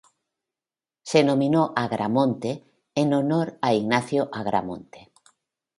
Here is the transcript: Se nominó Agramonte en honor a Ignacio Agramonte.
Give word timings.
Se 1.03 1.23
nominó 1.23 1.73
Agramonte 1.75 2.63
en 2.95 3.13
honor 3.13 3.59
a 3.61 3.75
Ignacio 3.75 4.31
Agramonte. 4.33 5.11